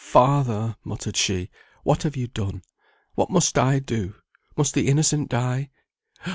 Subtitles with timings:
[0.03, 1.47] father!" muttered she,
[1.83, 2.59] "what have you done?
[3.13, 4.15] What must I do?
[4.57, 5.69] must the innocent die?